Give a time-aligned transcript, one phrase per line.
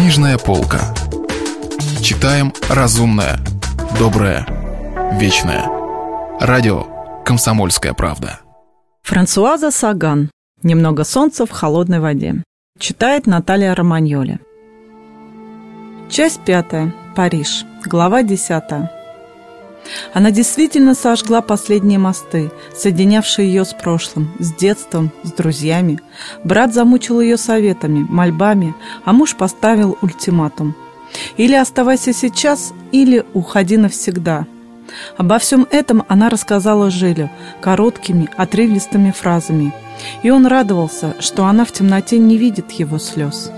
[0.00, 0.94] Книжная полка.
[2.00, 3.38] Читаем разумное,
[3.98, 4.46] доброе,
[5.20, 5.66] вечное.
[6.40, 6.86] Радио
[7.22, 8.40] «Комсомольская правда».
[9.02, 10.30] Франсуаза Саган.
[10.62, 12.42] «Немного солнца в холодной воде».
[12.78, 14.40] Читает Наталья Романьоли.
[16.08, 16.94] Часть пятая.
[17.14, 17.66] Париж.
[17.84, 18.90] Глава десятая.
[20.12, 26.00] Она действительно сожгла последние мосты, соединявшие ее с прошлым, с детством, с друзьями.
[26.44, 28.74] Брат замучил ее советами, мольбами,
[29.04, 30.74] а муж поставил ультиматум.
[31.36, 34.46] Или оставайся сейчас, или уходи навсегда.
[35.16, 39.72] Обо всем этом она рассказала Жилю короткими, отрывистыми фразами.
[40.22, 43.52] И он радовался, что она в темноте не видит его слез.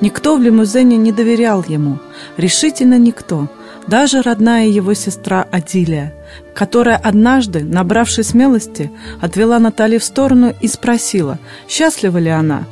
[0.00, 1.98] Никто в лимузине не доверял ему,
[2.36, 3.48] решительно никто–
[3.86, 6.14] даже родная его сестра Адилия,
[6.54, 11.38] которая однажды, набравшись смелости, отвела Натали в сторону и спросила,
[11.68, 12.64] счастлива ли она,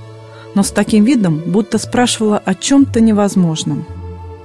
[0.54, 3.86] но с таким видом, будто спрашивала о чем-то невозможном.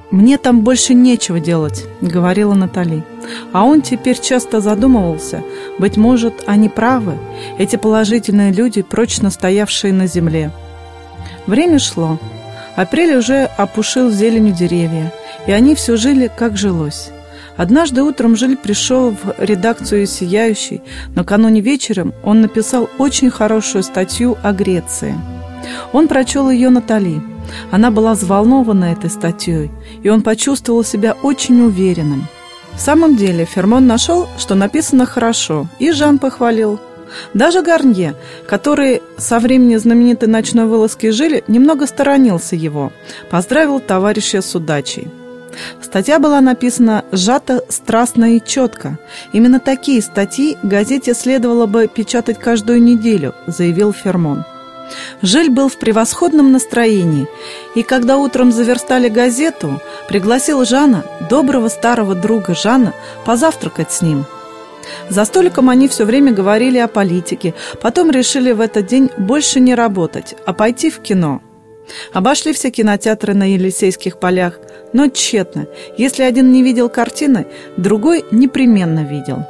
[0.10, 3.04] «Мне там больше нечего делать»,— говорила Натали.
[3.52, 5.44] А он теперь часто задумывался,
[5.80, 7.18] быть может, они правы,
[7.58, 10.52] эти положительные люди, прочно стоявшие на земле.
[11.46, 12.20] Время шло.
[12.78, 15.12] Апрель уже опушил зеленью деревья,
[15.48, 17.10] и они все жили, как жилось.
[17.58, 20.84] Однажды утром Жиль пришел в редакцию «Сияющий».
[21.16, 25.16] Накануне вечером он написал очень хорошую статью о Греции.
[25.92, 27.20] Он прочел ее Натали.
[27.72, 29.72] Она была взволнована этой статьей,
[30.04, 32.28] и он почувствовал себя очень уверенным.
[32.76, 36.80] В самом деле Фермон нашел, что написано хорошо, и Жан похвалил.
[37.34, 38.14] Даже Гарнье,
[38.48, 42.92] который со времени знаменитой ночной вылазки жили, немного сторонился его,
[43.32, 45.08] поздравил товарища с удачей.
[45.82, 48.98] Статья была написана сжато, страстно и четко.
[49.34, 54.44] Именно такие статьи газете следовало бы печатать каждую неделю, заявил Фермон.
[55.22, 57.28] Жиль был в превосходном настроении,
[57.76, 62.94] и когда утром заверстали газету, пригласил Жана, доброго старого друга Жана,
[63.26, 64.26] позавтракать с ним.
[65.10, 69.76] За столиком они все время говорили о политике, потом решили в этот день больше не
[69.76, 71.42] работать, а пойти в кино–
[72.14, 74.60] Обошли все кинотеатры на Елисейских полях,
[74.94, 75.68] но тщетно.
[75.98, 79.46] Если один не видел картины, другой непременно видел.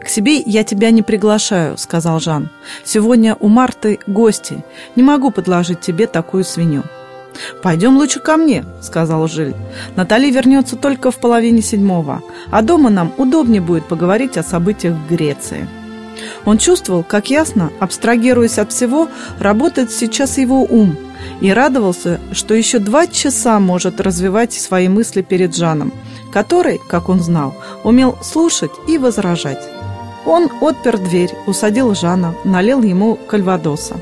[0.00, 2.50] «К себе я тебя не приглашаю»,— сказал Жан.
[2.84, 4.62] «Сегодня у Марты гости.
[4.96, 6.84] Не могу подложить тебе такую свинью».
[7.62, 9.54] «Пойдем лучше ко мне»,— сказал Жиль.
[9.96, 15.08] «Натали вернется только в половине седьмого, а дома нам удобнее будет поговорить о событиях в
[15.08, 15.66] Греции».
[16.44, 20.96] Он чувствовал, как ясно, абстрагируясь от всего, работает сейчас его ум—
[21.40, 25.92] и радовался, что еще два часа может развивать свои мысли перед Жаном,
[26.32, 29.62] который, как он знал, умел слушать и возражать.
[30.24, 33.96] Он отпер дверь, усадил Жана, налил ему кальвадоса.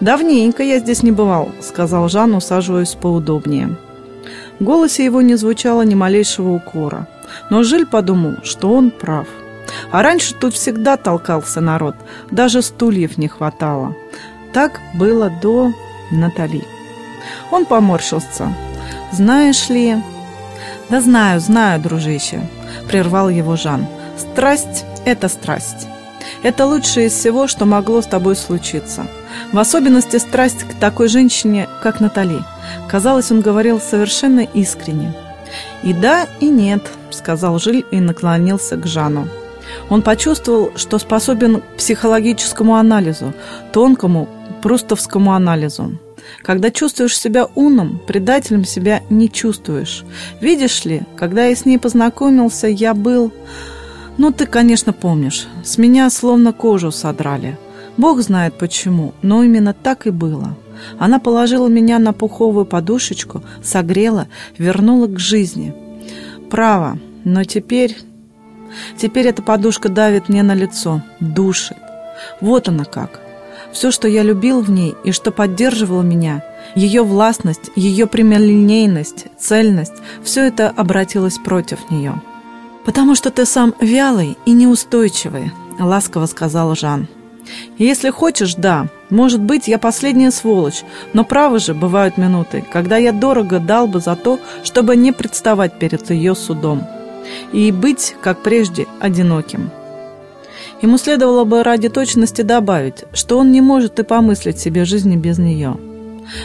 [0.00, 3.76] «Давненько я здесь не бывал»,— сказал Жан, усаживаясь поудобнее.
[4.58, 7.06] В голосе его не звучало ни малейшего укора,
[7.50, 9.28] но Жиль подумал, что он прав.
[9.92, 11.94] А раньше тут всегда толкался народ,
[12.30, 13.94] даже стульев не хватало.
[14.52, 15.72] Так было до...
[16.10, 16.64] Натали.
[17.50, 18.52] Он поморщился.
[19.12, 19.96] «Знаешь ли...»
[20.88, 22.40] «Да знаю, знаю, дружище»,—
[22.88, 23.86] прервал его Жан.
[24.16, 25.88] «Страсть— это страсть.
[26.42, 29.06] Это лучшее из всего, что могло с тобой случиться.
[29.52, 32.38] В особенности страсть к такой женщине, как Натали».
[32.88, 35.12] Казалось, он говорил совершенно искренне.
[35.82, 39.28] «И да, и нет»,— сказал Жиль и наклонился к Жану.
[39.88, 43.32] Он почувствовал, что способен к психологическому анализу,
[43.72, 44.28] тонкому,
[44.62, 45.98] прустовскому анализу.
[46.42, 50.04] Когда чувствуешь себя умным, предателем себя не чувствуешь.
[50.40, 53.32] Видишь ли, когда я с ней познакомился, я был...
[54.18, 55.46] Ну, ты, конечно, помнишь.
[55.62, 57.58] С меня словно кожу содрали.
[57.96, 60.56] Бог знает почему, но именно так и было.
[60.98, 64.26] Она положила меня на пуховую подушечку, согрела,
[64.58, 65.74] вернула к жизни.
[66.50, 67.96] Право, но теперь...
[68.96, 71.78] Теперь эта подушка давит мне на лицо, душит.
[72.40, 73.20] Вот она как.
[73.72, 76.42] Все, что я любил в ней и что поддерживало меня,
[76.74, 82.20] ее властность, ее прямолинейность, цельность, все это обратилось против нее.
[82.84, 87.08] «Потому что ты сам вялый и неустойчивый»,— ласково сказал Жан.
[87.78, 88.88] «Если хочешь, да.
[89.10, 94.00] Может быть, я последняя сволочь, но право же бывают минуты, когда я дорого дал бы
[94.00, 96.86] за то, чтобы не представать перед ее судом
[97.52, 99.70] и быть, как прежде, одиноким».
[100.82, 105.38] Ему следовало бы ради точности добавить, что он не может и помыслить себе жизни без
[105.38, 105.76] нее.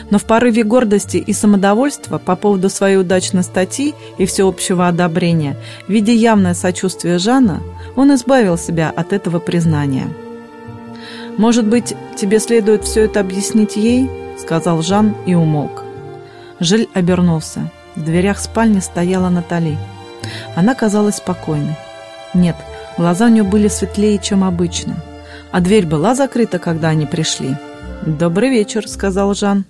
[0.10, 5.58] Но в порыве гордости и самодовольства по поводу своей удачной статьи и всеобщего одобрения,
[5.88, 7.62] видя явное сочувствие Жана,
[7.96, 10.08] он избавил себя от этого признания.
[11.38, 15.84] «Может быть, тебе следует все это объяснить ей?»– сказал Жан и умолк.
[16.60, 17.72] Жиль обернулся.
[17.96, 19.78] В дверях спальни стояла Натали.
[20.56, 21.76] Она казалась спокойной.
[22.34, 22.56] Нет,
[22.98, 24.96] глаза у нее были светлее, чем обычно.
[25.52, 27.58] А дверь была закрыта, когда они пришли.
[28.06, 29.66] «Добрый вечер»,— сказал Жан.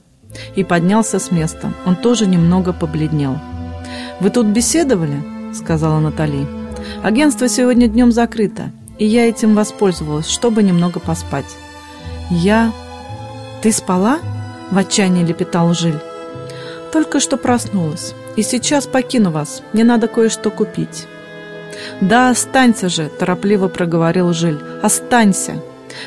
[0.55, 1.73] И поднялся с места.
[1.85, 3.37] Он тоже немного побледнел.
[4.19, 5.21] «Вы тут беседовали?»—
[5.53, 6.47] сказала Натали.
[7.03, 11.57] «Агентство сегодня днем закрыто, и я этим воспользовалась, чтобы немного поспать».
[12.29, 12.71] «Я...»
[13.61, 14.19] «Ты спала?»—
[14.71, 15.99] в отчаянии лепетал Жиль.
[16.91, 19.61] «Только что проснулась, и сейчас покину вас.
[19.73, 21.07] Мне надо кое-что купить».
[22.01, 24.59] «Да останься же!»– торопливо проговорил Жиль.
[24.81, 25.61] «Останься!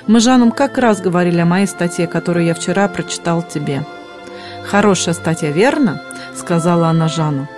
[0.06, 3.84] Мы с Жаном как раз говорили о моей статье, которую я вчера прочитал тебе».
[4.64, 6.02] «Хорошая статья, верно?»–
[6.34, 7.48] сказала она Жану.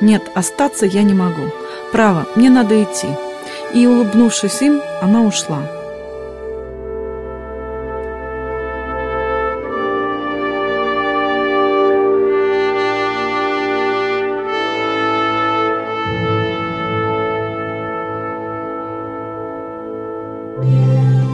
[0.00, 1.50] «Нет, остаться я не могу.
[1.92, 3.08] Право, мне надо идти».
[3.74, 5.62] И, улыбнувшись им, она ушла.